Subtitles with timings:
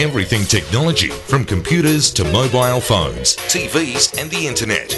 [0.00, 4.94] Everything technology, from computers to mobile phones, TVs, and the internet.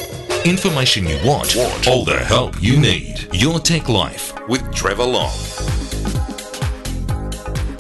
[0.47, 1.57] Information you want,
[1.89, 3.29] all the help you need.
[3.33, 5.37] Your Tech Life with Trevor Long.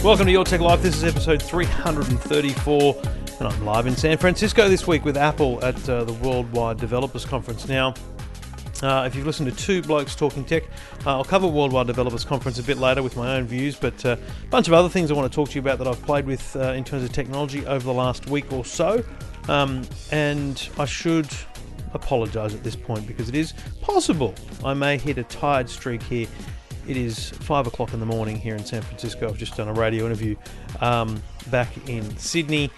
[0.02, 0.82] Welcome to Your Tech Life.
[0.82, 3.02] This is episode 334,
[3.38, 7.24] and I'm live in San Francisco this week with Apple at uh, the Worldwide Developers
[7.24, 7.68] Conference.
[7.68, 7.94] Now,
[8.82, 10.64] uh, if you've listened to two blokes talking tech,
[11.06, 14.16] uh, I'll cover Worldwide Developers Conference a bit later with my own views, but uh,
[14.42, 16.26] a bunch of other things I want to talk to you about that I've played
[16.26, 19.04] with uh, in terms of technology over the last week or so.
[19.48, 21.28] Um, and I should
[21.94, 24.34] apologise at this point because it is possible
[24.64, 26.26] I may hit a tired streak here.
[26.88, 29.28] It is five o'clock in the morning here in San Francisco.
[29.28, 30.34] I've just done a radio interview
[30.80, 32.70] um, back in Sydney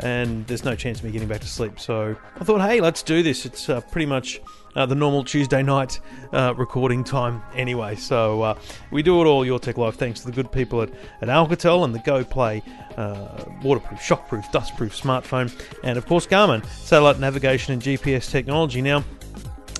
[0.00, 1.80] and there's no chance of me getting back to sleep.
[1.80, 3.46] So I thought, hey, let's do this.
[3.46, 4.40] It's uh, pretty much
[4.76, 5.98] uh, the normal Tuesday night
[6.32, 7.96] uh, recording time anyway.
[7.96, 8.58] So uh,
[8.92, 10.90] we do it all, Your Tech Life, thanks to the good people at,
[11.20, 12.62] at Alcatel and the Go Play
[12.96, 15.52] uh, waterproof, shockproof, dustproof smartphone,
[15.82, 18.80] and of course Garmin satellite navigation and GPS technology.
[18.80, 19.02] Now,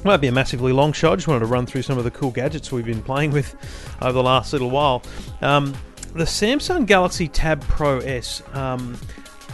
[0.05, 1.13] might be a massively long show.
[1.13, 3.57] I just wanted to run through some of the cool gadgets we've been playing with
[4.01, 5.03] over the last little while.
[5.41, 5.75] Um,
[6.15, 8.43] the Samsung Galaxy Tab Pro S.
[8.53, 8.99] Um,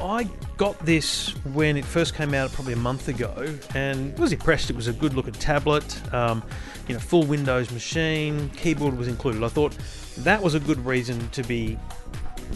[0.03, 0.25] I
[0.57, 4.69] got this when it first came out probably a month ago and was impressed.
[4.69, 6.43] It was a good looking tablet, um,
[6.89, 9.43] you know, full Windows machine, keyboard was included.
[9.45, 9.77] I thought
[10.19, 11.79] that was a good reason to be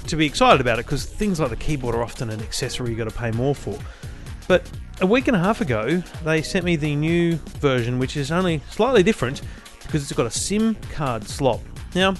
[0.08, 2.96] to be excited about it because things like the keyboard are often an accessory you
[2.96, 3.78] got to pay more for.
[4.48, 4.68] But
[5.00, 8.60] a week and a half ago, they sent me the new version, which is only
[8.70, 9.42] slightly different
[9.82, 11.60] because it's got a SIM card slot.
[11.94, 12.14] Now,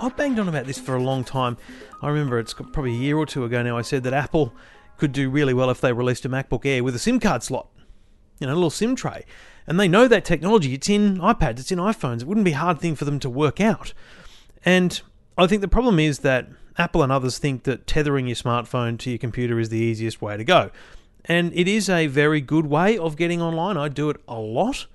[0.00, 1.56] I've banged on about this for a long time.
[2.04, 3.78] I remember it's probably a year or two ago now.
[3.78, 4.52] I said that Apple
[4.98, 7.68] could do really well if they released a MacBook Air with a SIM card slot,
[8.38, 9.24] you know, a little SIM tray.
[9.66, 10.74] And they know that technology.
[10.74, 12.20] It's in iPads, it's in iPhones.
[12.20, 13.94] It wouldn't be a hard thing for them to work out.
[14.66, 15.00] And
[15.38, 19.10] I think the problem is that Apple and others think that tethering your smartphone to
[19.10, 20.70] your computer is the easiest way to go.
[21.24, 23.78] And it is a very good way of getting online.
[23.78, 24.86] I do it a lot.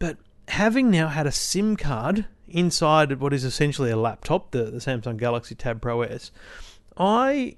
[0.00, 0.16] But
[0.48, 5.16] having now had a SIM card inside what is essentially a laptop, the, the Samsung
[5.16, 6.30] Galaxy Tab Pro S,
[6.96, 7.56] I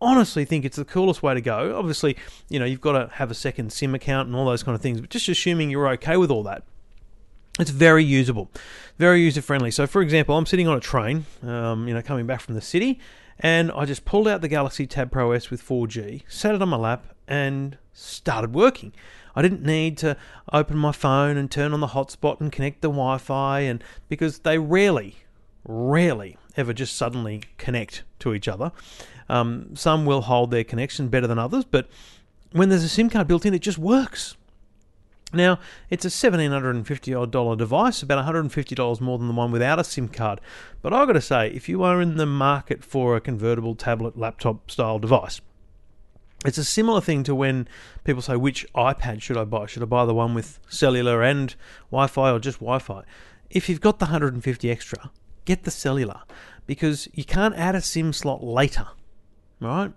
[0.00, 1.76] honestly think it's the coolest way to go.
[1.76, 2.16] Obviously,
[2.48, 4.80] you know, you've got to have a second SIM account and all those kind of
[4.80, 6.62] things, but just assuming you're okay with all that,
[7.58, 8.50] it's very usable,
[8.98, 9.70] very user friendly.
[9.70, 12.60] So, for example, I'm sitting on a train, um, you know, coming back from the
[12.60, 13.00] city,
[13.40, 16.68] and I just pulled out the Galaxy Tab Pro S with 4G, sat it on
[16.68, 18.92] my lap, and started working.
[19.34, 20.16] I didn't need to
[20.52, 24.40] open my phone and turn on the hotspot and connect the Wi Fi, and because
[24.40, 25.16] they rarely,
[25.64, 28.72] rarely ever just suddenly connect to each other.
[29.28, 31.88] Um, some will hold their connection better than others, but
[32.52, 34.36] when there's a SIM card built in, it just works.
[35.32, 35.58] Now,
[35.90, 40.08] it's a $1,750 odd dollar device, about $150 more than the one without a SIM
[40.08, 40.40] card.
[40.80, 44.18] But I've got to say, if you are in the market for a convertible tablet
[44.18, 45.42] laptop style device,
[46.44, 47.68] it's a similar thing to when
[48.04, 49.66] people say, which iPad should I buy?
[49.66, 51.54] Should I buy the one with cellular and
[51.90, 53.02] Wi Fi or just Wi Fi?
[53.50, 55.10] If you've got the 150 extra,
[55.44, 56.20] get the cellular
[56.66, 58.86] because you can't add a SIM slot later,
[59.60, 59.92] right?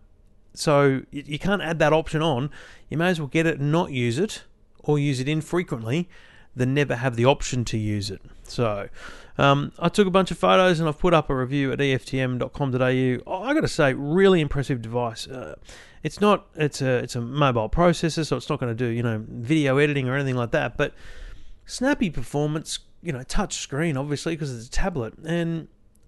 [0.53, 2.49] So you can't add that option on.
[2.89, 4.43] You may as well get it and not use it
[4.79, 6.09] or use it infrequently
[6.55, 8.21] than never have the option to use it.
[8.43, 8.89] So
[9.37, 13.23] um, I took a bunch of photos and I've put up a review at eftm.com.au.
[13.31, 15.27] Oh, I got to say, really impressive device.
[15.27, 15.55] Uh,
[16.03, 19.03] it's not it's a it's a mobile processor, so it's not going to do you
[19.03, 20.77] know video editing or anything like that.
[20.77, 20.93] But
[21.65, 25.67] snappy performance, you know, touch screen obviously because it's a tablet and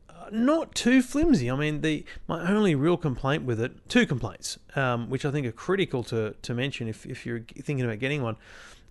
[0.10, 1.50] uh, not too flimsy.
[1.50, 5.46] I mean, the my only real complaint with it, two complaints, um, which I think
[5.46, 8.38] are critical to to mention if if you're thinking about getting one.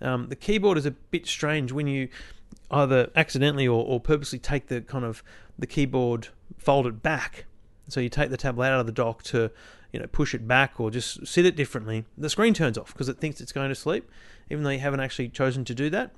[0.00, 2.08] Um, the keyboard is a bit strange when you
[2.72, 5.22] either accidentally or, or purposely take the kind of
[5.58, 7.44] the keyboard, fold it back.
[7.88, 9.50] So you take the tablet out of the dock to
[9.92, 13.08] you know, push it back or just sit it differently, the screen turns off because
[13.08, 14.10] it thinks it's going to sleep,
[14.50, 16.12] even though you haven't actually chosen to do that.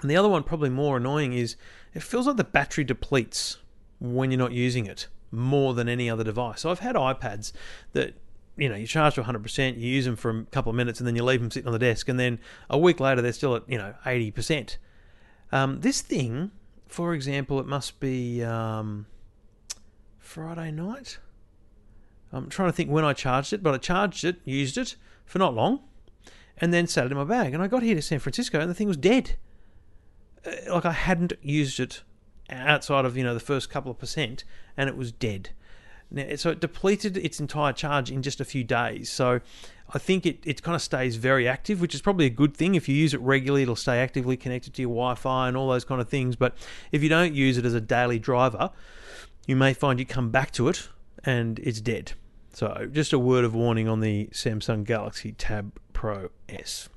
[0.00, 1.56] And the other one, probably more annoying, is
[1.92, 3.58] it feels like the battery depletes
[3.98, 6.60] when you're not using it more than any other device.
[6.60, 7.52] So I've had iPads
[7.92, 8.14] that
[8.56, 11.06] you know you charge to 100%, you use them for a couple of minutes, and
[11.06, 12.38] then you leave them sitting on the desk, and then
[12.70, 14.76] a week later they're still at you know 80%.
[15.50, 16.52] Um, this thing,
[16.86, 19.06] for example, it must be um,
[20.18, 21.18] Friday night.
[22.32, 25.38] I'm trying to think when I charged it, but I charged it, used it for
[25.38, 25.80] not long,
[26.58, 27.54] and then sat it in my bag.
[27.54, 29.36] And I got here to San Francisco, and the thing was dead.
[30.46, 32.02] Uh, like I hadn't used it
[32.50, 34.44] outside of you know the first couple of percent,
[34.76, 35.50] and it was dead.
[36.10, 39.10] Now, so it depleted its entire charge in just a few days.
[39.10, 39.40] So
[39.92, 42.74] I think it, it kind of stays very active, which is probably a good thing.
[42.74, 45.68] If you use it regularly, it'll stay actively connected to your Wi Fi and all
[45.68, 46.36] those kind of things.
[46.36, 46.56] But
[46.92, 48.70] if you don't use it as a daily driver,
[49.46, 50.88] you may find you come back to it
[51.24, 52.12] and it's dead.
[52.52, 56.88] So, just a word of warning on the Samsung Galaxy Tab Pro S.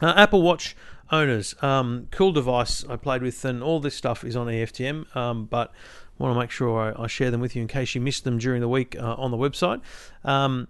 [0.00, 0.76] Uh, Apple Watch
[1.10, 5.46] owners, um, cool device I played with, and all this stuff is on EFTM, um,
[5.46, 5.72] but
[6.18, 8.38] want to make sure I, I, share them with you in case you missed them
[8.38, 9.80] during the week uh, on the website.
[10.24, 10.68] Um,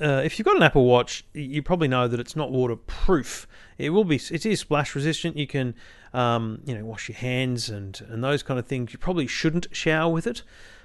[0.00, 3.46] uh, if you've got an Apple Watch, you probably know that it's not waterproof.
[3.78, 4.16] It will be.
[4.16, 5.36] It is splash resistant.
[5.36, 5.74] You can,
[6.12, 8.92] um, you know, wash your hands and and those kind of things.
[8.92, 10.42] You probably shouldn't shower with it.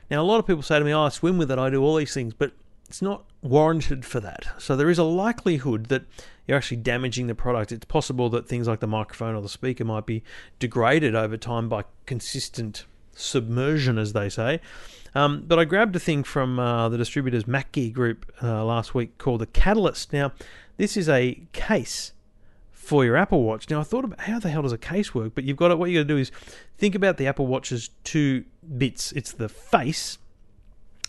[0.09, 1.59] Now, a lot of people say to me, "Oh, I swim with it.
[1.59, 2.53] I do all these things," but
[2.87, 4.47] it's not warranted for that.
[4.57, 6.03] So there is a likelihood that
[6.47, 7.71] you're actually damaging the product.
[7.71, 10.23] It's possible that things like the microphone or the speaker might be
[10.59, 14.61] degraded over time by consistent submersion, as they say.
[15.13, 19.17] Um, but I grabbed a thing from uh, the distributors MacGear Group uh, last week
[19.17, 20.13] called the Catalyst.
[20.13, 20.31] Now,
[20.77, 22.13] this is a case
[22.87, 23.69] for your Apple Watch.
[23.69, 25.75] Now, I thought about how the hell does a case work, but you've got to,
[25.75, 26.31] what you got to do is
[26.77, 28.45] think about the Apple Watch's two
[28.77, 29.11] bits.
[29.11, 30.17] It's the face,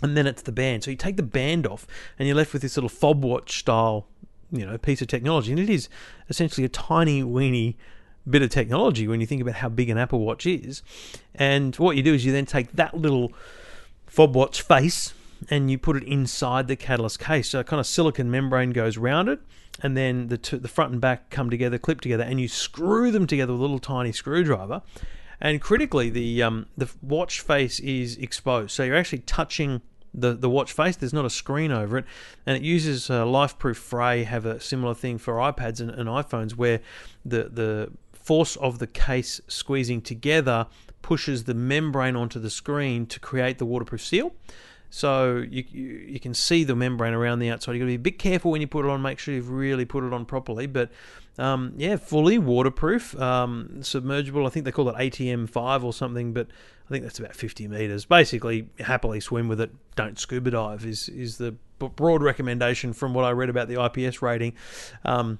[0.03, 0.83] and then it's the band.
[0.83, 1.87] So you take the band off,
[2.19, 4.09] and you're left with this little fob watch style,
[4.51, 5.89] you know, piece of technology, and it is
[6.29, 7.77] essentially a tiny weeny
[8.29, 10.83] bit of technology when you think about how big an Apple Watch is.
[11.33, 13.33] And what you do is you then take that little
[14.07, 15.15] fob watch face
[15.50, 17.50] and you put it inside the catalyst case.
[17.50, 19.40] So a kind of silicon membrane goes around it,
[19.82, 23.26] and then the the front and back come together, clip together, and you screw them
[23.26, 24.82] together with a little tiny screwdriver.
[25.40, 29.82] And critically, the um, the watch face is exposed, so you're actually touching
[30.12, 30.96] the, the watch face.
[30.96, 32.05] There's not a screen over it,
[32.44, 36.52] and it uses uh, LifeProof Fray have a similar thing for iPads and, and iPhones,
[36.52, 36.81] where
[37.25, 40.67] the the force of the case squeezing together
[41.00, 44.35] pushes the membrane onto the screen to create the waterproof seal.
[44.90, 47.73] So you, you, you can see the membrane around the outside.
[47.73, 49.02] You've got to be a bit careful when you put it on.
[49.02, 50.67] Make sure you've really put it on properly.
[50.67, 50.90] But
[51.38, 54.46] um, yeah, fully waterproof, um, submergible.
[54.46, 56.49] I think they call it ATM five or something, but
[56.87, 58.06] I think that's about 50 meters.
[58.06, 59.70] Basically, happily swim with it.
[59.94, 64.23] Don't scuba dive is is the broad recommendation from what I read about the IPS
[64.23, 64.55] rating.
[65.05, 65.38] Um,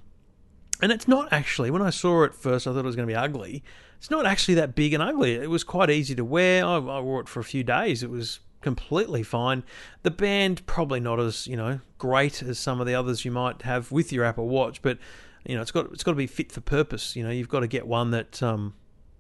[0.80, 3.12] and it's not actually, when I saw it first, I thought it was going to
[3.12, 3.64] be ugly.
[3.96, 5.34] It's not actually that big and ugly.
[5.34, 6.64] It was quite easy to wear.
[6.64, 8.04] I, I wore it for a few days.
[8.04, 9.62] It was completely fine.
[10.02, 13.62] The band probably not as you know great as some of the others you might
[13.62, 14.99] have with your Apple Watch, but
[15.44, 17.16] you know it's got it's got to be fit for purpose.
[17.16, 18.75] You know you've got to get one that um,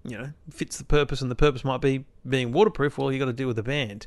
[0.04, 2.98] you know fits the purpose, and the purpose might be being waterproof.
[2.98, 4.06] Well, you got to deal with the band.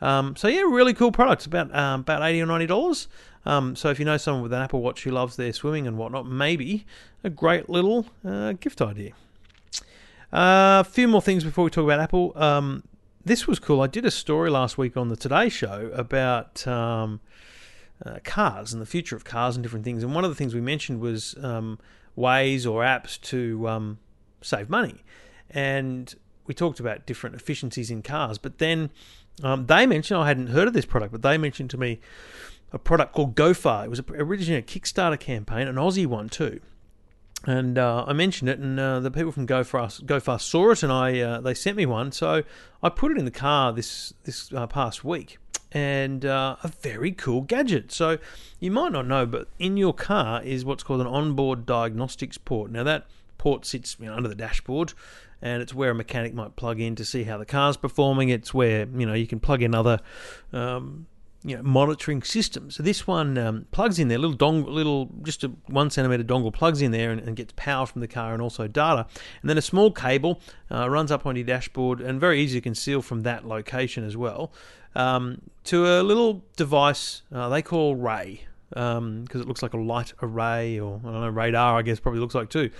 [0.00, 1.46] Um, so yeah, really cool products.
[1.46, 3.08] About um, about eighty or ninety dollars.
[3.44, 5.96] Um, so if you know someone with an Apple Watch who loves their swimming and
[5.96, 6.84] whatnot, maybe
[7.22, 9.12] a great little uh, gift idea.
[10.32, 12.32] Uh, a few more things before we talk about Apple.
[12.36, 12.82] Um,
[13.26, 13.80] this was cool.
[13.80, 17.20] I did a story last week on the Today Show about um,
[18.04, 20.04] uh, cars and the future of cars and different things.
[20.04, 21.80] And one of the things we mentioned was um,
[22.14, 23.98] ways or apps to um,
[24.42, 25.02] save money.
[25.50, 26.14] And
[26.46, 28.38] we talked about different efficiencies in cars.
[28.38, 28.90] But then
[29.42, 31.98] um, they mentioned, I hadn't heard of this product, but they mentioned to me
[32.72, 33.86] a product called GoFar.
[33.86, 36.60] It was originally a Kickstarter campaign, an Aussie one too.
[37.44, 40.90] And uh, I mentioned it, and uh, the people from GoFar, GoFar saw it, and
[40.90, 42.10] I uh, they sent me one.
[42.10, 42.42] So
[42.82, 45.38] I put it in the car this this uh, past week,
[45.70, 47.92] and uh, a very cool gadget.
[47.92, 48.18] So
[48.58, 52.70] you might not know, but in your car is what's called an onboard diagnostics port.
[52.70, 53.06] Now that
[53.38, 54.94] port sits you know, under the dashboard,
[55.40, 58.28] and it's where a mechanic might plug in to see how the car's performing.
[58.28, 60.00] It's where you know you can plug in other
[60.52, 61.06] um,
[61.46, 62.72] you know, monitoring system.
[62.72, 66.52] So this one um, plugs in there, little dongle, little just a one centimeter dongle
[66.52, 69.06] plugs in there and, and, gets power from the car and also data.
[69.40, 70.40] And then a small cable
[70.72, 74.16] uh, runs up on your dashboard and very easy to conceal from that location as
[74.16, 74.52] well
[74.96, 78.40] um, to a little device uh, they call Ray
[78.70, 81.78] because um, it looks like a light array or I don't know radar.
[81.78, 82.70] I guess probably looks like too.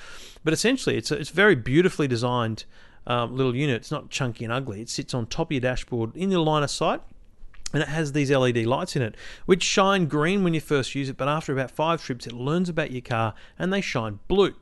[0.42, 2.64] But essentially, it's a, it's very beautifully designed
[3.06, 3.76] um, little unit.
[3.76, 4.80] It's not chunky and ugly.
[4.80, 7.02] It sits on top of your dashboard in your line of sight
[7.72, 11.08] and it has these LED lights in it, which shine green when you first use
[11.08, 14.54] it, but after about five trips, it learns about your car and they shine blue.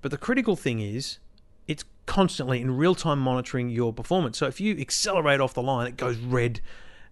[0.00, 1.18] But the critical thing is,
[1.66, 4.38] it's constantly in real time monitoring your performance.
[4.38, 6.60] So if you accelerate off the line, it goes red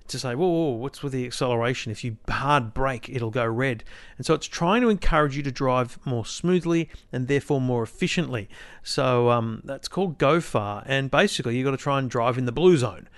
[0.08, 1.92] to say, whoa, whoa, what's with the acceleration?
[1.92, 3.84] If you hard brake, it'll go red.
[4.16, 8.48] And so it's trying to encourage you to drive more smoothly and therefore more efficiently.
[8.82, 10.84] So um, that's called GoFar.
[10.86, 13.08] And basically, you've got to try and drive in the blue zone.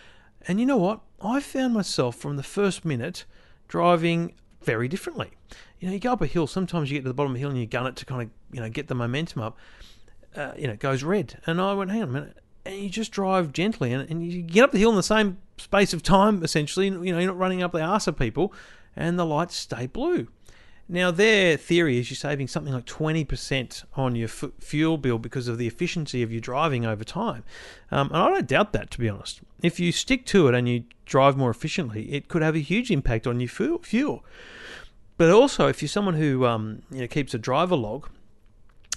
[0.46, 1.00] And you know what?
[1.20, 3.24] I found myself from the first minute
[3.66, 5.30] driving very differently.
[5.78, 7.40] You know, you go up a hill, sometimes you get to the bottom of the
[7.40, 9.56] hill and you gun it to kind of, you know, get the momentum up.
[10.34, 11.40] Uh, you know, it goes red.
[11.46, 12.38] And I went, hang on a minute.
[12.64, 15.38] And you just drive gently and, and you get up the hill in the same
[15.56, 16.86] space of time, essentially.
[16.86, 18.52] You know, you're not running up the arse of people
[18.94, 20.28] and the lights stay blue.
[20.88, 25.46] Now, their theory is you're saving something like 20% on your f- fuel bill because
[25.46, 27.44] of the efficiency of your driving over time.
[27.90, 29.42] Um, and I don't doubt that, to be honest.
[29.62, 32.90] If you stick to it and you drive more efficiently, it could have a huge
[32.90, 34.24] impact on your fuel.
[35.18, 38.08] But also, if you're someone who um, you know, keeps a driver log,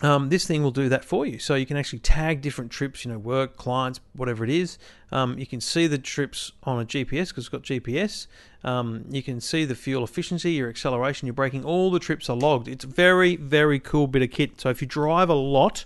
[0.02, 1.38] um, this thing will do that for you.
[1.38, 4.78] So you can actually tag different trips, you know, work, clients, whatever it is.
[5.12, 8.28] Um, you can see the trips on a GPS because it's got GPS.
[8.64, 11.64] Um, you can see the fuel efficiency, your acceleration, your braking.
[11.64, 12.68] All the trips are logged.
[12.68, 14.60] It's a very, very cool bit of kit.
[14.60, 15.86] So if you drive a lot,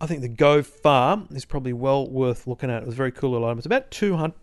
[0.00, 2.82] I think the GoFar is probably well worth looking at.
[2.82, 3.58] It was a very cool little item.
[3.58, 4.36] It's about two hundred,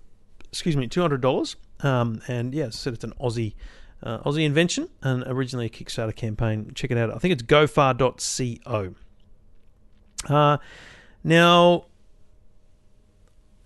[0.51, 1.55] excuse me, two hundred dollars.
[1.79, 3.53] Um, and yeah, I it's an Aussie
[4.03, 6.71] uh, Aussie invention and originally a Kickstarter campaign.
[6.75, 7.13] Check it out.
[7.13, 8.95] I think it's gofar.co.
[10.27, 10.57] Uh,
[11.23, 11.85] now,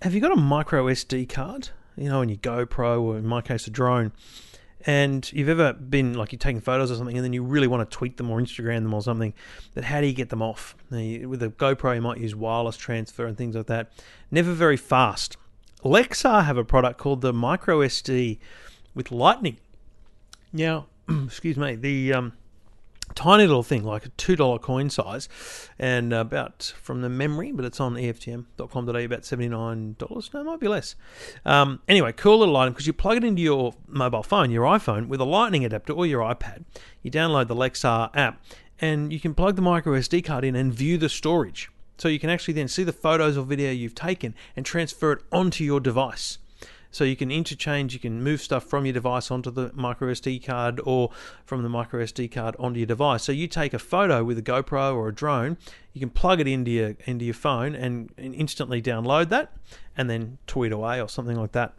[0.02, 1.70] have you got a micro SD card?
[1.96, 4.12] You know, in your GoPro or in my case, a drone.
[4.86, 7.88] And you've ever been like you're taking photos or something, and then you really want
[7.88, 9.34] to tweet them or Instagram them or something.
[9.76, 10.76] But how do you get them off?
[10.90, 13.92] You, with a GoPro, you might use wireless transfer and things like that.
[14.32, 15.38] Never very fast.
[15.84, 18.40] Lexar have a product called the Micro SD
[18.96, 19.58] with Lightning
[20.54, 20.88] now,
[21.26, 22.34] excuse me, the um,
[23.16, 25.30] tiny little thing, like a $2 coin size,
[25.80, 30.34] and about from the memory, but it's on EFTM.com.au, about $79.
[30.34, 30.96] No, it might be less.
[31.46, 35.08] Um, anyway, cool little item because you plug it into your mobile phone, your iPhone,
[35.08, 36.64] with a lightning adapter or your iPad.
[37.02, 38.44] You download the Lexar app
[38.80, 41.70] and you can plug the micro SD card in and view the storage.
[41.98, 45.22] So you can actually then see the photos or video you've taken and transfer it
[45.32, 46.40] onto your device.
[46.92, 50.44] So you can interchange, you can move stuff from your device onto the micro SD
[50.46, 51.10] card or
[51.46, 53.24] from the micro SD card onto your device.
[53.24, 55.58] So you take a photo with a GoPro or a drone,
[55.94, 59.54] you can plug it into your into your phone and, and instantly download that
[59.98, 61.74] and then tweet away or something like that.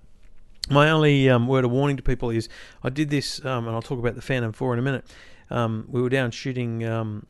[0.70, 2.48] My only um, word of warning to people is
[2.82, 5.04] I did this, um, and I'll talk about the Phantom 4 in a minute.
[5.50, 7.26] Um, we were down shooting um,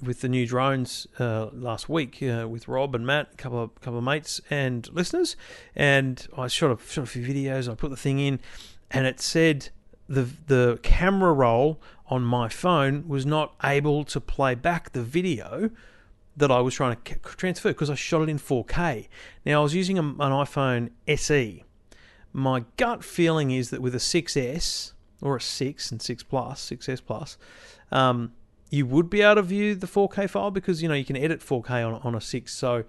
[0.00, 3.80] with the new drones uh, last week uh, with Rob and Matt, a couple of
[3.80, 5.36] couple of mates and listeners,
[5.74, 7.70] and I shot a shot a few videos.
[7.70, 8.40] I put the thing in,
[8.90, 9.70] and it said
[10.08, 15.70] the the camera roll on my phone was not able to play back the video
[16.36, 19.08] that I was trying to transfer because I shot it in 4K.
[19.44, 21.64] Now I was using an iPhone SE.
[22.32, 27.02] My gut feeling is that with a 6S or a 6 and 6 Plus, 6S
[27.04, 27.36] Plus,
[27.90, 28.32] um,
[28.72, 31.40] you would be able to view the 4K file because you know you can edit
[31.40, 32.54] 4K on on a six.
[32.54, 32.84] So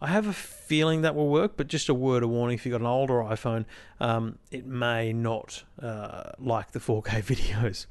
[0.00, 2.72] I have a feeling that will work, but just a word of warning: if you've
[2.72, 3.64] got an older iPhone,
[4.00, 7.86] um, it may not uh, like the 4K videos.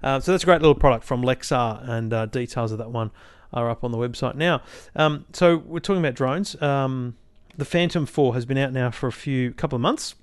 [0.00, 3.10] Uh, so that's a great little product from Lexar, and uh, details of that one
[3.52, 4.62] are up on the website now.
[4.94, 6.60] Um, so we're talking about drones.
[6.62, 7.16] Um,
[7.56, 10.14] the Phantom 4 has been out now for a few couple of months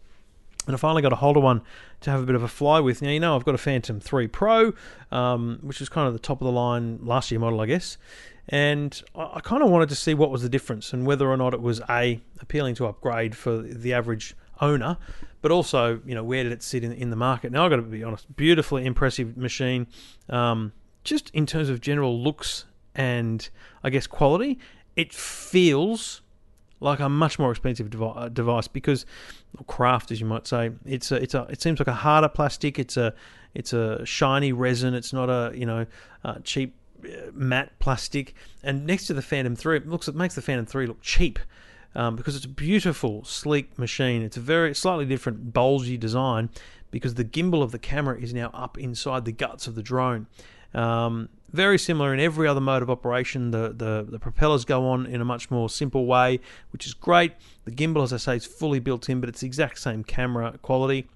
[0.66, 1.62] and I finally got a hold of one
[2.02, 3.02] to have a bit of a fly with.
[3.02, 4.74] Now, you know, I've got a Phantom 3 Pro,
[5.12, 7.98] um, which is kind of the top of the line last year model, I guess.
[8.50, 11.38] And I, I kind of wanted to see what was the difference and whether or
[11.38, 14.98] not it was A, appealing to upgrade for the average owner,
[15.42, 17.52] but also, you know, where did it sit in, in the market?
[17.52, 19.88] Now, I've got to be honest, beautifully impressive machine.
[20.30, 20.72] Um,
[21.04, 22.66] just in terms of general looks
[22.96, 23.48] and,
[23.84, 24.60] I guess, quality,
[24.96, 26.22] it feels
[26.84, 29.06] like a much more expensive devi- uh, device because
[29.68, 32.78] craft, as you might say, it's a, it's a, it seems like a harder plastic.
[32.78, 33.14] It's a
[33.54, 34.94] it's a shiny resin.
[34.94, 35.86] It's not a you know
[36.24, 38.36] uh, cheap uh, matte plastic.
[38.64, 41.40] And next to the Phantom Three, it looks it makes the Phantom Three look cheap.
[41.96, 44.24] Um, because it's a beautiful, sleek machine.
[44.24, 46.50] It's a very slightly different, bulgy design
[46.90, 50.26] because the gimbal of the camera is now up inside the guts of the drone.
[50.74, 53.52] Um, very similar in every other mode of operation.
[53.52, 56.40] The, the, the propellers go on in a much more simple way,
[56.72, 57.34] which is great.
[57.66, 60.58] The gimbal, as I say, is fully built in, but it's the exact same camera
[60.62, 61.08] quality.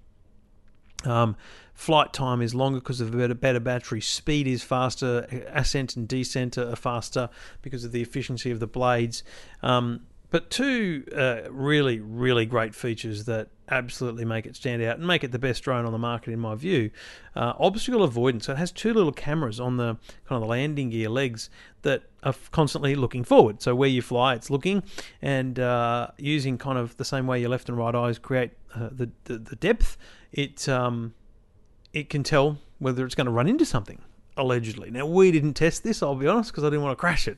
[1.03, 1.35] Um,
[1.73, 4.01] flight time is longer because of better, better battery.
[4.01, 5.27] Speed is faster.
[5.51, 7.29] Ascent and descent are faster
[7.61, 9.23] because of the efficiency of the blades.
[9.63, 15.05] Um, but two uh, really, really great features that absolutely make it stand out and
[15.05, 16.91] make it the best drone on the market in my view.
[17.35, 18.45] Uh, obstacle avoidance.
[18.45, 21.49] So it has two little cameras on the kind of the landing gear legs
[21.81, 23.61] that are constantly looking forward.
[23.61, 24.83] So where you fly, it's looking,
[25.21, 28.89] and uh, using kind of the same way your left and right eyes create uh,
[28.91, 29.97] the, the, the depth.
[30.31, 31.13] It um,
[31.93, 34.01] it can tell whether it's going to run into something
[34.37, 34.91] allegedly.
[34.91, 37.37] Now we didn't test this, I'll be honest, because I didn't want to crash it.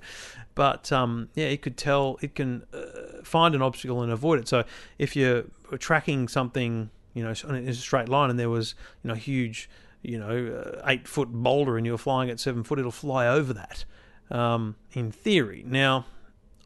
[0.56, 4.48] But um, yeah, it could tell, it can uh, find an obstacle and avoid it.
[4.48, 4.64] So
[4.98, 5.46] if you're
[5.78, 9.70] tracking something, you know, in a straight line, and there was, you know, huge,
[10.02, 13.54] you know, uh, eight foot boulder, and you're flying at seven foot, it'll fly over
[13.54, 13.86] that.
[14.32, 16.06] Um, in theory, now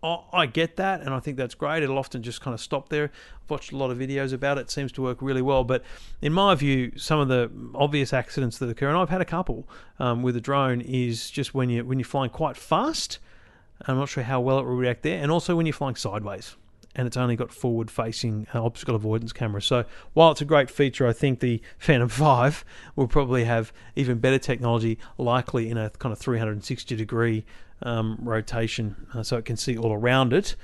[0.03, 1.81] I, get that, and I think that's great.
[1.81, 3.05] It'll often just kind of stop there.
[3.05, 4.61] I've watched a lot of videos about it.
[4.61, 4.71] it.
[4.71, 5.63] Seems to work really well.
[5.63, 5.83] But
[6.21, 9.67] in my view, some of the obvious accidents that occur, and I've had a couple
[9.99, 13.19] um, with a drone, is just when you when you're flying quite fast.
[13.87, 16.55] I'm not sure how well it will react there, and also when you're flying sideways
[16.95, 19.61] and it's only got forward facing uh, obstacle avoidance camera.
[19.61, 22.63] So while it's a great feature, I think the Phantom 5
[22.95, 27.45] will probably have even better technology, likely in a kind of 360 degree
[27.83, 30.55] um, rotation, uh, so it can see all around it.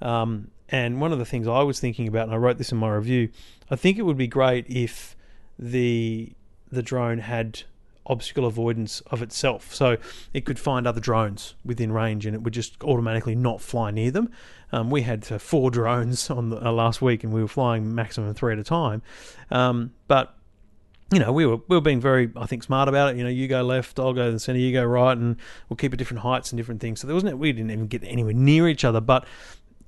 [0.00, 2.78] Um, and one of the things I was thinking about, and I wrote this in
[2.78, 3.30] my review,
[3.70, 5.16] I think it would be great if
[5.58, 6.32] the
[6.70, 7.62] the drone had
[8.08, 9.74] obstacle avoidance of itself.
[9.74, 9.98] So
[10.32, 14.10] it could find other drones within range and it would just automatically not fly near
[14.10, 14.30] them.
[14.72, 18.32] Um, we had four drones on the, uh, last week and we were flying maximum
[18.34, 19.02] three at a time.
[19.50, 20.34] Um, but
[21.12, 23.16] you know, we were we were being very, I think, smart about it.
[23.16, 25.36] You know, you go left, I'll go to the center, you go right, and
[25.68, 27.00] we'll keep at different heights and different things.
[27.00, 29.00] So there wasn't we didn't even get anywhere near each other.
[29.00, 29.26] But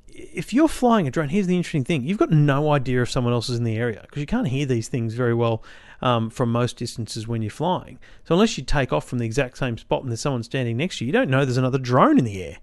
[0.08, 3.34] if you're flying a drone, here's the interesting thing: you've got no idea if someone
[3.34, 5.62] else is in the area because you can't hear these things very well
[6.00, 7.98] um, from most distances when you're flying.
[8.24, 10.98] So unless you take off from the exact same spot and there's someone standing next
[10.98, 12.58] to you, you don't know there's another drone in the air.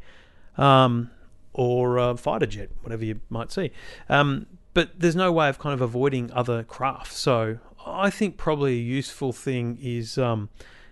[0.57, 1.11] Um,
[1.53, 3.71] or a fighter jet, whatever you might see.
[4.09, 7.11] Um, but there's no way of kind of avoiding other craft.
[7.13, 7.57] So
[7.91, 10.49] I think probably a useful thing is um,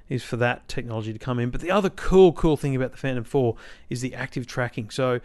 [0.09, 1.49] is for that technology to come in.
[1.49, 3.55] But the other cool, cool thing about the Phantom 4
[3.89, 4.89] is the active tracking.
[4.89, 5.19] So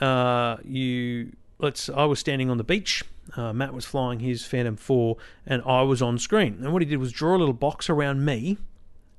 [0.00, 3.02] uh, you let's I was standing on the beach.
[3.36, 5.16] Uh, Matt was flying his Phantom 4,
[5.46, 6.58] and I was on screen.
[6.62, 8.58] And what he did was draw a little box around me,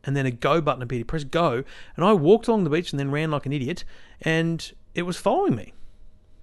[0.04, 1.00] and then a go button appeared.
[1.00, 1.64] He pressed go,
[1.96, 3.84] and I walked along the beach and then ran like an idiot,
[4.22, 5.74] and it was following me.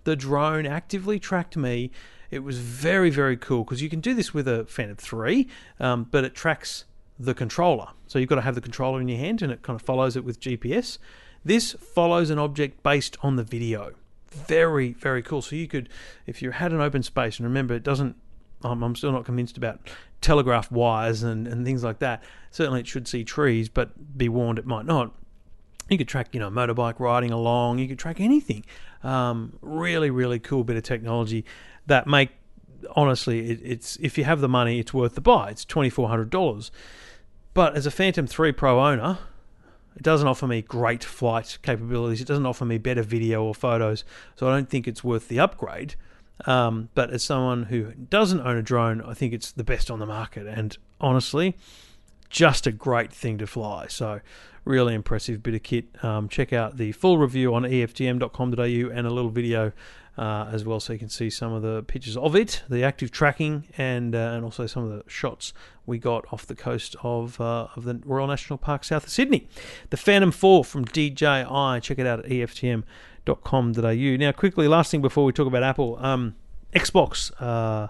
[0.05, 1.91] The drone actively tracked me.
[2.35, 5.47] It was very, very cool because you can do this with a Phantom 3,
[5.79, 6.85] um, but it tracks
[7.19, 7.89] the controller.
[8.09, 10.17] So you've got to have the controller in your hand and it kind of follows
[10.17, 10.99] it with GPS.
[11.45, 13.93] This follows an object based on the video
[14.35, 15.43] very, very cool.
[15.43, 15.89] So you could,
[16.27, 18.17] if you had an open space, and remember, it doesn't,
[18.63, 19.81] I'm, I'm still not convinced about
[20.21, 22.23] telegraph wires and, and things like that.
[22.51, 25.13] Certainly it should see trees, but be warned it might not.
[25.89, 27.79] You could track, you know, motorbike riding along.
[27.79, 28.65] You could track anything.
[29.03, 31.45] Um, really, really cool bit of technology
[31.87, 32.31] that make
[32.97, 35.51] honestly, it, it's if you have the money, it's worth the buy.
[35.51, 36.71] It's twenty four hundred dollars.
[37.53, 39.19] But as a Phantom Three Pro owner,
[39.97, 42.21] it doesn't offer me great flight capabilities.
[42.21, 44.05] It doesn't offer me better video or photos.
[44.37, 45.95] So I don't think it's worth the upgrade.
[46.47, 50.01] Um, but as someone who doesn't own a drone, I think it's the best on
[50.01, 50.49] the market.
[50.49, 51.57] And honestly,
[52.29, 53.87] just a great thing to fly.
[53.87, 54.21] So,
[54.65, 55.87] really impressive bit of kit.
[56.03, 59.73] Um, check out the full review on eftm.com.au and a little video
[60.17, 63.11] uh, as well, so you can see some of the pictures of it, the active
[63.11, 65.53] tracking, and uh, and also some of the shots
[65.87, 69.49] we got off the coast of uh, of the Royal National Park south of Sydney.
[69.91, 71.81] The Phantom 4 from DJI.
[71.81, 74.17] Check it out at eftm.com.au.
[74.17, 76.37] Now, quickly, last thing before we talk about Apple, um,
[76.73, 77.89] Xbox uh,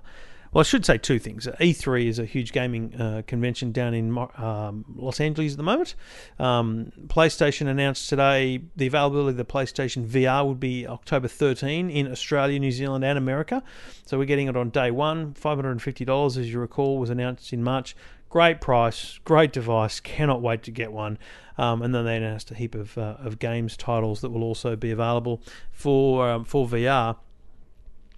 [0.55, 1.49] well, I should say two things.
[1.61, 5.97] E3 is a huge gaming uh, convention down in um, Los Angeles at the moment.
[6.39, 12.09] Um, PlayStation announced today the availability of the PlayStation VR would be October 13 in
[12.09, 13.65] Australia, New Zealand, and America.
[14.07, 15.35] So we're getting it on day one.
[15.35, 17.97] $550, as you recall, was announced in March.
[18.31, 19.99] Great price, great device.
[19.99, 21.19] Cannot wait to get one.
[21.59, 24.77] Um, and then they announced a heap of, uh, of games titles that will also
[24.77, 27.17] be available for um, for VR.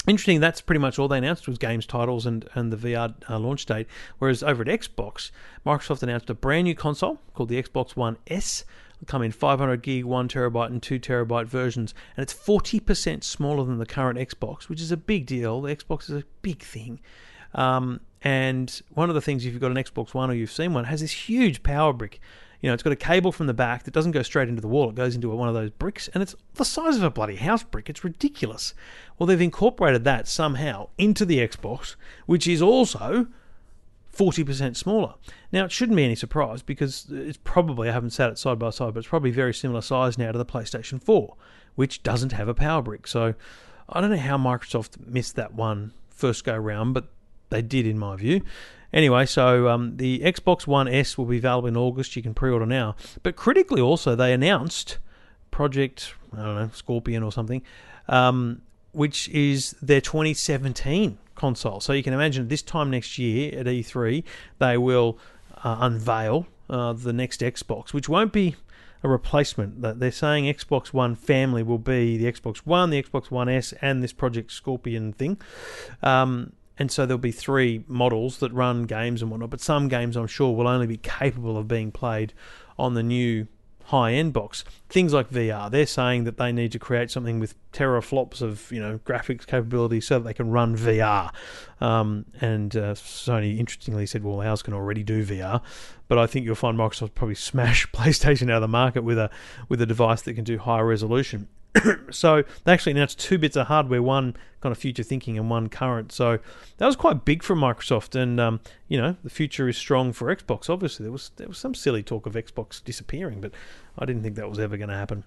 [0.06, 3.38] Interesting, that's pretty much all they announced was games titles and, and the VR uh,
[3.38, 3.88] launch date.
[4.18, 5.32] Whereas over at Xbox,
[5.64, 8.64] Microsoft announced a brand new console called the Xbox One S.
[8.96, 13.64] It'll come in 500 gig, 1 terabyte, and 2 terabyte versions, and it's 40% smaller
[13.64, 15.60] than the current Xbox, which is a big deal.
[15.60, 17.00] The Xbox is a big thing.
[17.54, 20.72] Um, and one of the things, if you've got an Xbox One or you've seen
[20.72, 22.20] one, has this huge power brick
[22.66, 24.66] you know, it's got a cable from the back that doesn't go straight into the
[24.66, 24.88] wall.
[24.88, 27.62] It goes into one of those bricks, and it's the size of a bloody house
[27.62, 27.88] brick.
[27.88, 28.74] It's ridiculous.
[29.16, 31.94] Well, they've incorporated that somehow into the Xbox,
[32.26, 33.28] which is also
[34.12, 35.14] 40% smaller.
[35.52, 38.70] Now, it shouldn't be any surprise because it's probably, I haven't sat it side by
[38.70, 41.36] side, but it's probably very similar size now to the PlayStation 4,
[41.76, 43.06] which doesn't have a power brick.
[43.06, 43.34] So
[43.88, 47.06] I don't know how Microsoft missed that one first go round, but
[47.50, 48.42] they did, in my view.
[48.96, 52.16] Anyway, so um, the Xbox One S will be available in August.
[52.16, 52.96] You can pre order now.
[53.22, 54.96] But critically, also, they announced
[55.50, 57.60] Project, I don't know, Scorpion or something,
[58.08, 61.80] um, which is their 2017 console.
[61.80, 64.24] So you can imagine this time next year at E3,
[64.60, 65.18] they will
[65.62, 68.56] uh, unveil uh, the next Xbox, which won't be
[69.02, 69.82] a replacement.
[69.82, 73.74] That they're saying Xbox One family will be the Xbox One, the Xbox One S,
[73.82, 75.38] and this Project Scorpion thing.
[76.02, 79.50] Um, and so there'll be three models that run games and whatnot.
[79.50, 82.32] But some games, I'm sure, will only be capable of being played
[82.78, 83.46] on the new
[83.86, 84.64] high end box.
[84.88, 88.80] Things like VR, they're saying that they need to create something with teraflops of you
[88.80, 91.32] know graphics capability so that they can run VR.
[91.80, 95.62] Um, and uh, Sony interestingly said, well, ours can already do VR,
[96.08, 99.30] but I think you'll find Microsoft probably smash PlayStation out of the market with a
[99.68, 101.48] with a device that can do higher resolution.
[102.10, 105.68] so they actually announced two bits of hardware, one kind of future thinking and one
[105.68, 106.12] current.
[106.12, 106.38] So
[106.78, 110.34] that was quite big for Microsoft, and um, you know the future is strong for
[110.34, 110.70] Xbox.
[110.70, 113.52] Obviously, there was there was some silly talk of Xbox disappearing, but
[113.98, 115.24] I didn't think that was ever going to happen.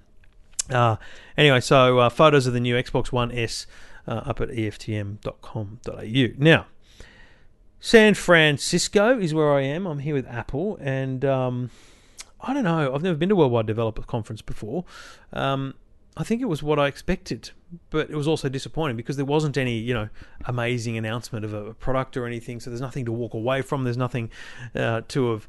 [0.69, 0.97] Uh,
[1.37, 3.65] anyway, so uh, photos of the new Xbox One S
[4.07, 6.27] uh, up at eftm.com.au.
[6.37, 6.65] Now,
[7.79, 9.85] San Francisco is where I am.
[9.85, 11.71] I'm here with Apple, and um,
[12.41, 12.93] I don't know.
[12.93, 14.85] I've never been to Worldwide Developer Conference before.
[15.33, 15.75] Um,
[16.19, 17.51] I think it was what I expected,
[17.89, 20.09] but it was also disappointing because there wasn't any, you know,
[20.43, 22.59] amazing announcement of a product or anything.
[22.59, 23.85] So there's nothing to walk away from.
[23.85, 24.29] There's nothing
[24.75, 25.47] uh, to have,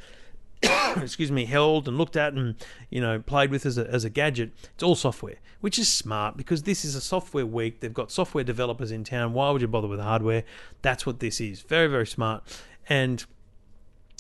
[1.02, 2.54] excuse me, held and looked at and
[2.88, 4.52] you know played with as a, as a gadget.
[4.74, 7.80] It's all software, which is smart because this is a software week.
[7.80, 9.32] They've got software developers in town.
[9.32, 10.44] Why would you bother with hardware?
[10.82, 11.62] That's what this is.
[11.62, 12.44] Very very smart.
[12.88, 13.24] And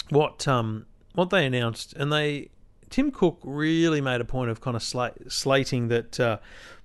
[0.08, 2.48] what um what they announced, and they
[2.90, 6.38] Tim Cook really made a point of kind of sla- slating that uh,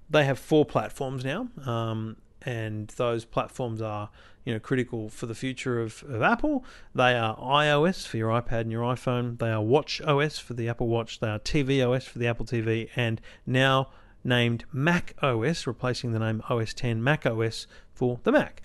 [0.09, 4.09] they have four platforms now, um, and those platforms are
[4.45, 6.63] you know critical for the future of, of Apple.
[6.93, 9.39] They are iOS for your iPad and your iPhone.
[9.39, 11.19] They are watchOS for the Apple Watch.
[11.19, 13.89] They are tvOS for the Apple TV, and now
[14.23, 18.61] named Mac OS, replacing the name OS X Mac OS for the Mac.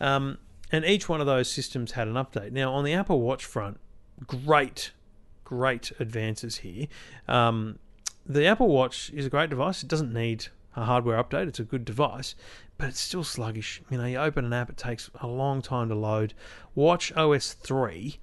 [0.00, 0.38] Um,
[0.72, 2.52] and each one of those systems had an update.
[2.52, 3.78] Now on the Apple Watch front,
[4.26, 4.92] great
[5.50, 6.86] great advances here.
[7.26, 7.80] Um,
[8.24, 9.82] the Apple Watch is a great device.
[9.82, 11.48] It doesn't need a hardware update.
[11.48, 12.36] It's a good device,
[12.78, 13.82] but it's still sluggish.
[13.90, 16.34] You know, you open an app, it takes a long time to load.
[16.76, 18.20] watchOS 3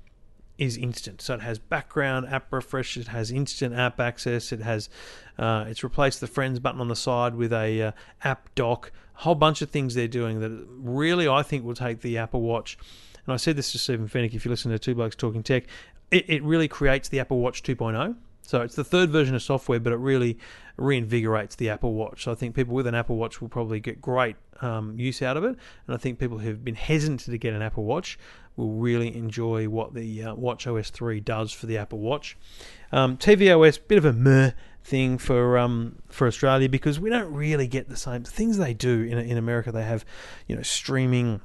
[0.57, 1.21] is instant.
[1.21, 4.89] So it has background app refresh, it has instant app access, it has
[5.37, 7.91] uh, it's replaced the friends button on the side with a uh,
[8.23, 8.93] app dock.
[9.17, 12.41] A whole bunch of things they're doing that really I think will take the Apple
[12.41, 12.77] Watch.
[13.25, 15.65] And I said this to Stephen Fenech if you listen to Two Blokes Talking Tech
[16.11, 18.15] it, it really creates the Apple Watch 2.0.
[18.41, 20.37] So it's the third version of software, but it really
[20.79, 22.23] reinvigorates the Apple Watch.
[22.23, 25.35] So I think people with an Apple Watch will probably get great um, use out
[25.35, 28.17] of it, and I think people who've been hesitant to get an Apple Watch
[28.55, 32.37] will really enjoy what the uh, watchOS 3 does for the Apple Watch.
[32.91, 37.67] Um, tvOS, bit of a meh thing for um, for Australia because we don't really
[37.67, 39.73] get the same things they do in in America.
[39.73, 40.05] They have
[40.47, 41.41] you know streaming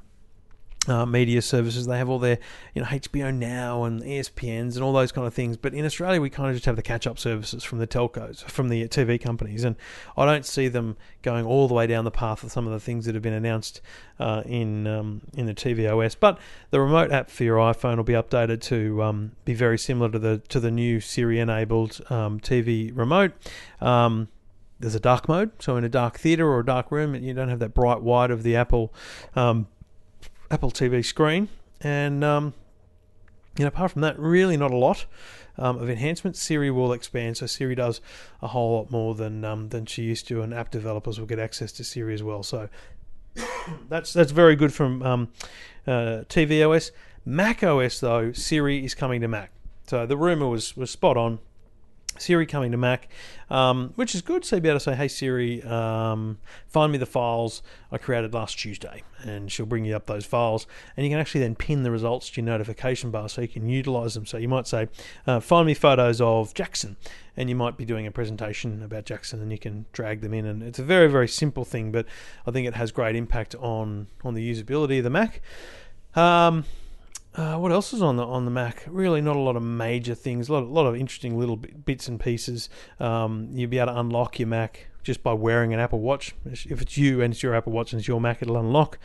[0.87, 1.85] uh, media services.
[1.85, 2.39] They have all their,
[2.73, 5.57] you know, HBO Now and ESPNs and all those kind of things.
[5.57, 8.69] But in Australia, we kind of just have the catch-up services from the telcos, from
[8.69, 9.75] the TV companies, and
[10.17, 12.79] I don't see them going all the way down the path of some of the
[12.79, 13.81] things that have been announced
[14.19, 16.15] uh, in um, in the tvOS.
[16.19, 16.39] But
[16.71, 20.19] the remote app for your iPhone will be updated to um, be very similar to
[20.19, 23.31] the to the new Siri-enabled um, TV remote.
[23.79, 24.27] Um,
[24.79, 27.47] there's a dark mode, so in a dark theater or a dark room, you don't
[27.47, 28.93] have that bright white of the Apple
[29.33, 29.67] um,
[30.53, 31.49] Apple TV screen.
[31.81, 32.53] And, um,
[33.57, 35.07] you know, apart from that, really not a lot
[35.57, 36.39] um, of enhancements.
[36.39, 38.01] Siri will expand, so Siri does
[38.41, 41.39] a whole lot more than um, than she used to, and app developers will get
[41.39, 42.43] access to Siri as well.
[42.43, 42.69] So
[43.89, 45.27] that's that's very good from um,
[45.85, 46.91] uh, tvOS.
[47.25, 49.51] Mac OS though, Siri is coming to Mac.
[49.87, 51.39] So the rumor was was spot on.
[52.17, 53.09] Siri coming to Mac,
[53.49, 54.45] um, which is good.
[54.45, 58.33] So you'll be able to say, "Hey Siri, um, find me the files I created
[58.33, 60.67] last Tuesday," and she'll bring you up those files.
[60.95, 63.67] And you can actually then pin the results to your notification bar, so you can
[63.67, 64.25] utilize them.
[64.25, 64.87] So you might say,
[65.25, 66.97] uh, "Find me photos of Jackson,"
[67.35, 70.45] and you might be doing a presentation about Jackson, and you can drag them in.
[70.45, 72.05] And it's a very very simple thing, but
[72.45, 75.41] I think it has great impact on on the usability of the Mac.
[76.15, 76.65] Um,
[77.35, 78.83] uh, what else is on the on the Mac?
[78.87, 80.49] Really, not a lot of major things.
[80.49, 82.69] A lot, a lot of interesting little bits and pieces.
[82.99, 86.35] Um, you'll be able to unlock your Mac just by wearing an Apple Watch.
[86.45, 88.99] If it's you and it's your Apple Watch and it's your Mac, it'll unlock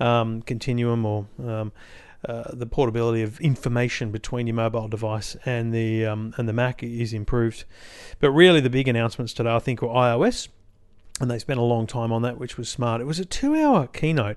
[0.00, 1.72] um, Continuum or um,
[2.28, 6.82] uh, the portability of information between your mobile device and the um, and the Mac
[6.82, 7.64] is improved.
[8.18, 10.48] But really, the big announcements today, I think, were iOS
[11.20, 13.00] and they spent a long time on that, which was smart.
[13.00, 14.36] It was a two-hour keynote,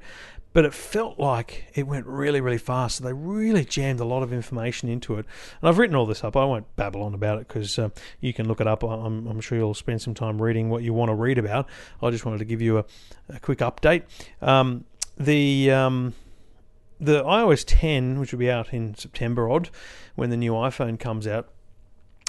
[0.58, 2.98] but it felt like it went really, really fast.
[2.98, 5.28] So they really jammed a lot of information into it.
[5.62, 6.36] And I've written all this up.
[6.36, 7.90] I won't babble on about it because uh,
[8.22, 8.82] you can look it up.
[8.82, 11.70] I'm, I'm, sure you'll spend some time reading what you want to read about.
[12.02, 12.86] I just wanted to give you a,
[13.30, 14.02] a quick update.
[14.42, 16.16] Um, the um,
[17.00, 19.70] the iOS 10, which will be out in September, odd
[20.16, 21.50] when the new iPhone comes out.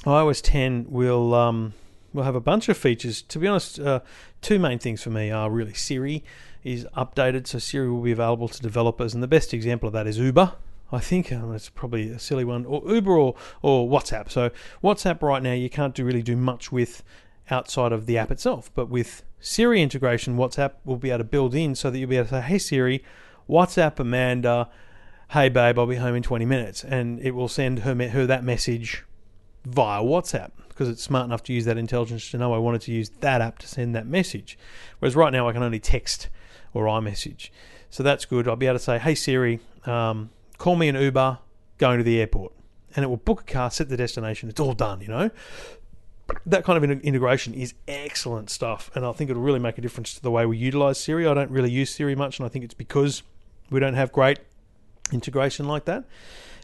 [0.05, 1.73] iOS 10 will um,
[2.13, 3.23] will have a bunch of features.
[3.23, 4.01] To be honest, uh,
[4.43, 6.25] two main things for me are really Siri
[6.65, 10.07] is updated, so Siri will be available to developers, and the best example of that
[10.07, 10.53] is Uber.
[10.91, 14.31] I think um, it's probably a silly one, or Uber or, or WhatsApp.
[14.31, 14.51] So
[14.83, 17.03] WhatsApp right now you can't do really do much with
[17.51, 21.55] outside of the app itself, but with Siri integration, WhatsApp will be able to build
[21.55, 23.05] in so that you'll be able to say, "Hey Siri,
[23.49, 24.69] WhatsApp Amanda,
[25.31, 28.43] hey babe, I'll be home in 20 minutes," and it will send her her that
[28.43, 29.05] message
[29.65, 32.93] via WhatsApp because it's smart enough to use that intelligence to know I wanted to
[32.93, 34.57] use that app to send that message.
[35.01, 36.29] Whereas right now I can only text
[36.79, 37.51] or iMessage.
[37.91, 38.47] So that's good.
[38.47, 41.39] I'll be able to say, hey Siri, um, call me an Uber
[41.79, 42.53] going to the airport.
[42.95, 44.49] And it will book a car, set the destination.
[44.49, 45.31] It's all done, you know?
[46.47, 48.91] That kind of integration is excellent stuff.
[48.95, 51.27] And I think it'll really make a difference to the way we utilize Siri.
[51.27, 53.23] I don't really use Siri much, and I think it's because
[53.71, 54.39] we don't have great
[55.13, 56.05] integration like that.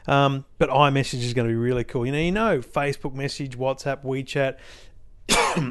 [0.06, 2.06] Um, but iMessage is going to be really cool.
[2.06, 4.56] You know, you know, Facebook Message, WhatsApp, WeChat,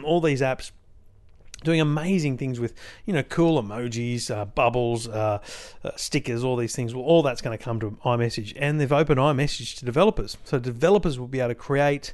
[0.04, 0.72] all these apps
[1.64, 2.74] doing amazing things with
[3.06, 5.40] you know cool emojis, uh, bubbles, uh,
[5.84, 6.94] uh, stickers, all these things.
[6.94, 10.60] Well, all that's going to come to iMessage, and they've opened iMessage to developers, so
[10.60, 12.14] developers will be able to create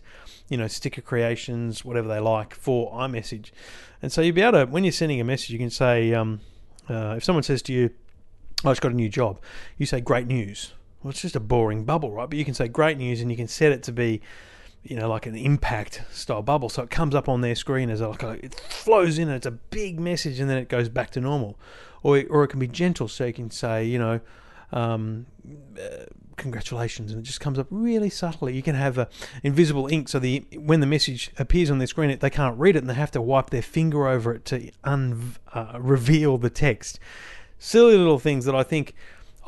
[0.50, 3.52] you know sticker creations, whatever they like for iMessage,
[4.02, 6.42] and so you'll be able to when you're sending a message, you can say um,
[6.90, 7.90] uh, if someone says to you,
[8.64, 9.40] "I just got a new job,"
[9.78, 12.30] you say "Great news." Well, it's just a boring bubble, right?
[12.30, 14.22] But you can say "Great news," and you can set it to be
[14.84, 16.70] you know, like an impact style bubble.
[16.70, 19.46] So it comes up on their screen as like a, it flows in, and it's
[19.46, 21.60] a big message, and then it goes back to normal.
[22.02, 24.22] Or it, or it can be gentle, so you can say, you know,
[24.72, 25.26] um,
[25.78, 26.06] uh,
[26.38, 28.56] congratulations, and it just comes up really subtly.
[28.56, 29.10] You can have a
[29.44, 32.80] invisible ink, so the when the message appears on their screen, they can't read it,
[32.80, 37.00] and they have to wipe their finger over it to un, uh, reveal the text.
[37.58, 38.96] Silly little things that I think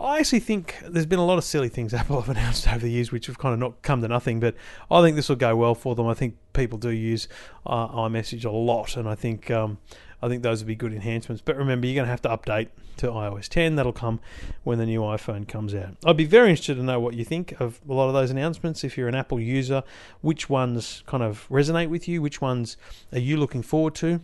[0.02, 2.92] I actually think there's been a lot of silly things Apple have announced over the
[2.92, 4.40] years, which have kind of not come to nothing.
[4.40, 4.56] But
[4.90, 6.08] I think this will go well for them.
[6.08, 7.28] I think people do use
[7.66, 9.78] uh, iMessage a lot, and I think um,
[10.22, 11.42] I think those would be good enhancements.
[11.44, 13.76] But remember, you're going to have to update to iOS 10.
[13.76, 14.20] That'll come
[14.64, 15.96] when the new iPhone comes out.
[16.06, 18.84] I'd be very interested to know what you think of a lot of those announcements.
[18.84, 19.84] If you're an Apple user,
[20.22, 22.22] which ones kind of resonate with you?
[22.22, 22.78] Which ones
[23.12, 24.22] are you looking forward to?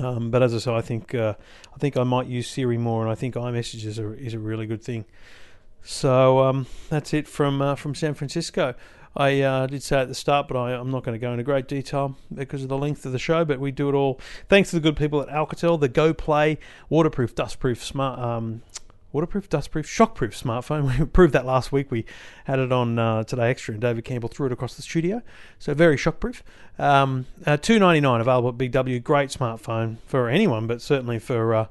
[0.00, 1.34] Um, but as I say, I think uh,
[1.74, 4.38] I think I might use Siri more, and I think iMessage is a, is a
[4.38, 5.04] really good thing.
[5.82, 8.74] So um, that's it from uh, from San Francisco.
[9.14, 11.44] I uh, did say at the start, but I, am not going to go into
[11.44, 13.44] great detail because of the length of the show.
[13.44, 16.58] But we do it all thanks to the good people at Alcatel, the Go Play
[16.88, 18.62] waterproof, dustproof smart um,
[19.12, 20.82] waterproof, dustproof, shockproof smartphone.
[20.98, 21.90] We proved that last week.
[21.90, 22.04] We
[22.44, 25.22] had it on uh, Today Extra, and David Campbell threw it across the studio.
[25.58, 26.42] So very shockproof.
[26.78, 28.98] Um, uh, Two ninety nine available at Big W.
[29.00, 31.66] Great smartphone for anyone, but certainly for uh,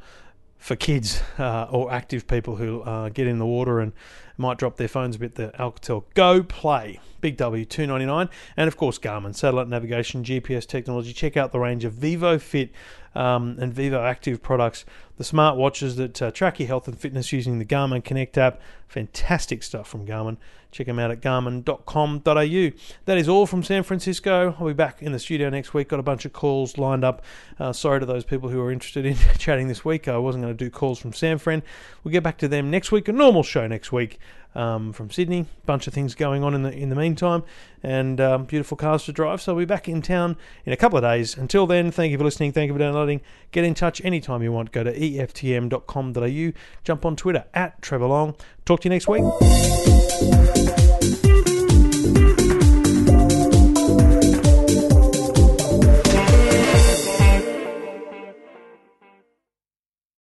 [0.57, 3.93] for kids uh, or active people who uh, get in the water and
[4.37, 5.35] might drop their phones a bit.
[5.35, 10.23] The Alcatel Go Play Big W two ninety nine, and of course Garmin satellite navigation,
[10.23, 11.13] GPS technology.
[11.13, 12.69] Check out the range of Vivofit
[13.15, 14.85] um, and Vivoactive products,
[15.17, 18.61] the smart watches that uh, track your health and fitness using the Garmin Connect app.
[18.87, 20.37] Fantastic stuff from Garmin.
[20.71, 22.77] Check them out at garmin.com.au.
[23.05, 24.55] That is all from San Francisco.
[24.57, 25.89] I'll be back in the studio next week.
[25.89, 27.23] Got a bunch of calls lined up.
[27.59, 30.07] Uh, sorry to those people who are interested in chatting this week.
[30.07, 31.61] I wasn't going to do calls from San Fran.
[32.03, 33.09] We'll get back to them next week.
[33.09, 34.17] A normal show next week
[34.55, 35.45] um, from Sydney.
[35.65, 37.43] Bunch of things going on in the in the meantime,
[37.83, 39.41] and um, beautiful cars to drive.
[39.41, 41.37] So I'll be back in town in a couple of days.
[41.37, 42.51] Until then, thank you for listening.
[42.51, 43.21] Thank you for downloading.
[43.51, 44.71] Get in touch anytime you want.
[44.71, 46.59] Go to eftm.com.au.
[46.83, 48.35] Jump on Twitter at Trevor Long.
[48.65, 49.23] Talk to you next week.